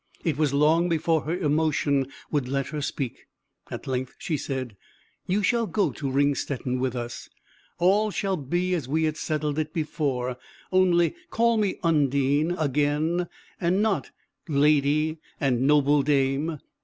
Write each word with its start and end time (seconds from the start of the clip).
It 0.23 0.35
was 0.35 0.51
long 0.51 0.89
before 0.89 1.25
her 1.25 1.37
emotion 1.37 2.07
would 2.31 2.47
let 2.47 2.69
her 2.69 2.81
speak: 2.81 3.27
at 3.69 3.85
length 3.85 4.15
she 4.17 4.35
said, 4.35 4.75
"You 5.27 5.43
shall 5.43 5.67
go 5.67 5.91
to 5.91 6.09
Ringstetten 6.09 6.79
with 6.79 6.95
us; 6.95 7.29
all 7.77 8.09
shall 8.09 8.35
be 8.35 8.73
as 8.73 8.87
we 8.87 9.03
had 9.03 9.15
settled 9.15 9.59
it 9.59 9.73
before; 9.73 10.37
only 10.71 11.13
call 11.29 11.55
me 11.57 11.75
Undine 11.83 12.53
again, 12.57 13.27
and 13.59 13.83
not 13.83 14.09
'Lady' 14.49 15.19
and 15.39 15.67
'noble 15.67 16.01
Dame.' 16.01 16.57